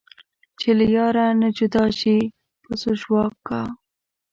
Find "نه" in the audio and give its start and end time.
1.41-1.49